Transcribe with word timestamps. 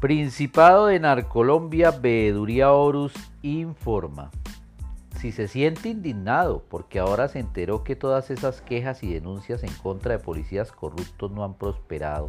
Principado 0.00 0.88
de 0.88 1.00
Narcolombia, 1.00 1.90
Veeduría 1.90 2.70
Horus 2.70 3.14
informa. 3.40 4.30
Si 5.18 5.32
se 5.32 5.48
siente 5.48 5.88
indignado 5.88 6.62
porque 6.68 6.98
ahora 6.98 7.28
se 7.28 7.38
enteró 7.38 7.82
que 7.82 7.96
todas 7.96 8.30
esas 8.30 8.60
quejas 8.60 9.02
y 9.02 9.14
denuncias 9.14 9.62
en 9.62 9.72
contra 9.72 10.12
de 10.12 10.18
policías 10.18 10.70
corruptos 10.70 11.32
no 11.32 11.44
han 11.44 11.54
prosperado. 11.54 12.26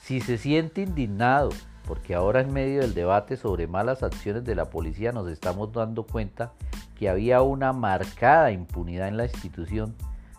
Si 0.00 0.20
se 0.20 0.36
siente 0.36 0.82
indignado 0.82 1.50
porque 1.86 2.16
ahora 2.16 2.40
en 2.40 2.52
medio 2.52 2.80
del 2.80 2.92
debate 2.92 3.36
sobre 3.36 3.68
malas 3.68 4.02
acciones 4.02 4.42
de 4.44 4.56
la 4.56 4.68
policía 4.68 5.12
nos 5.12 5.30
estamos 5.30 5.72
dando 5.72 6.06
cuenta 6.06 6.54
que 6.96 7.08
había 7.08 7.40
una 7.40 7.72
marcada 7.72 8.50
impunidad 8.50 9.06
en 9.06 9.16
la 9.16 9.26
institución, 9.26 9.94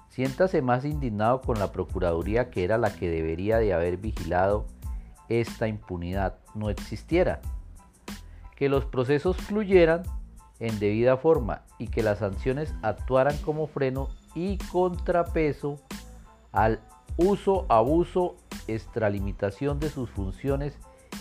siéntase 0.09 0.61
más 0.61 0.83
indignado 0.83 1.39
con 1.39 1.59
la 1.59 1.71
Procuraduría 1.71 2.49
que 2.49 2.65
era 2.65 2.77
la 2.77 2.93
que 2.93 3.09
debería 3.09 3.59
de 3.59 3.73
haber 3.73 3.95
vigilado 3.95 4.65
esta 5.29 5.67
impunidad 5.67 6.35
no 6.55 6.69
existiera, 6.69 7.41
que 8.55 8.67
los 8.67 8.85
procesos 8.85 9.37
fluyeran 9.37 10.03
en 10.59 10.79
debida 10.79 11.17
forma 11.17 11.61
y 11.77 11.87
que 11.87 12.03
las 12.03 12.19
sanciones 12.19 12.73
actuaran 12.81 13.37
como 13.37 13.67
freno 13.67 14.09
y 14.35 14.57
contrapeso 14.57 15.79
al 16.51 16.81
uso, 17.17 17.65
abuso, 17.69 18.35
extralimitación 18.67 19.79
de 19.79 19.89
sus 19.89 20.09
funciones 20.09 20.77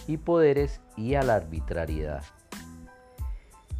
y 0.06 0.16
poderes 0.16 0.80
y 0.96 1.14
a 1.14 1.22
la 1.22 1.36
arbitrariedad. 1.36 2.24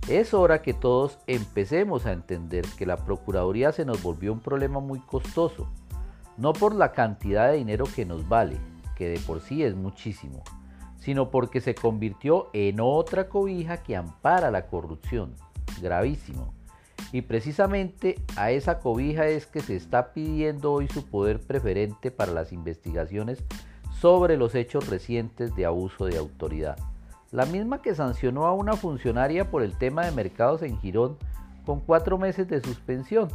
Es 0.09 0.32
hora 0.32 0.62
que 0.62 0.73
todos 0.73 1.18
empecemos 1.26 2.06
a 2.06 2.12
entender 2.12 2.65
que 2.79 2.87
la 2.87 2.96
Procuraduría 2.96 3.73
se 3.73 3.84
nos 3.84 4.02
volvió 4.02 4.32
un 4.32 4.40
problema 4.40 4.80
muy 4.80 5.01
costoso, 5.01 5.68
no 6.37 6.52
por 6.52 6.74
la 6.74 6.92
cantidad 6.92 7.51
de 7.51 7.59
dinero 7.59 7.85
que 7.95 8.07
nos 8.07 8.26
vale, 8.26 8.57
que 8.99 9.09
de 9.09 9.21
por 9.21 9.41
sí 9.41 9.63
es 9.63 9.77
muchísimo, 9.77 10.43
sino 10.99 11.30
porque 11.30 11.60
se 11.60 11.77
convirtió 11.77 12.51
en 12.52 12.80
otra 12.80 13.29
cobija 13.29 13.79
que 13.79 13.96
ampara 13.96 14.51
la 14.51 14.66
corrupción. 14.66 15.35
Gravísimo. 15.80 16.52
Y 17.13 17.23
precisamente 17.23 18.16
a 18.37 18.51
esa 18.51 18.80
cobija 18.80 19.29
es 19.29 19.46
que 19.46 19.60
se 19.60 19.76
está 19.76 20.13
pidiendo 20.13 20.73
hoy 20.73 20.88
su 20.88 21.07
poder 21.07 21.41
preferente 21.41 22.10
para 22.10 22.32
las 22.32 22.52
investigaciones 22.52 23.43
sobre 24.01 24.37
los 24.37 24.54
hechos 24.54 24.88
recientes 24.88 25.54
de 25.54 25.65
abuso 25.65 26.07
de 26.07 26.19
autoridad. 26.19 26.76
La 27.30 27.46
misma 27.46 27.80
que 27.80 27.95
sancionó 27.95 28.46
a 28.46 28.52
una 28.52 28.74
funcionaria 28.74 29.51
por 29.51 29.63
el 29.63 29.79
tema 29.79 30.04
de 30.04 30.13
mercados 30.13 30.63
en 30.63 30.79
Girón 30.80 31.16
con 31.65 31.80
cuatro 31.80 32.19
meses 32.19 32.49
de 32.49 32.60
suspensión 32.60 33.29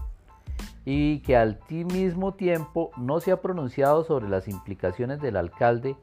y 0.86 1.20
que 1.20 1.38
al 1.38 1.60
mismo 1.70 2.34
tiempo 2.34 2.92
no 2.98 3.20
se 3.20 3.32
ha 3.32 3.42
pronunciado 3.42 4.04
sobre 4.04 4.30
las 4.30 4.48
implicaciones 4.48 5.22
del 5.22 5.38
alcalde 5.38 5.96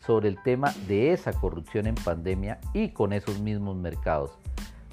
sobre 0.00 0.28
el 0.28 0.40
tema 0.42 0.72
de 0.86 1.12
esa 1.12 1.32
corrupción 1.32 1.86
en 1.86 1.96
pandemia 1.96 2.60
y 2.72 2.90
con 2.90 3.12
esos 3.12 3.40
mismos 3.40 3.76
mercados. 3.76 4.38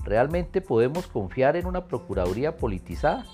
¿Realmente 0.04 0.62
podemos 0.62 1.08
confiar 1.08 1.56
en 1.56 1.66
una 1.66 1.86
Procuraduría 1.86 2.58
politizada? 2.58 3.26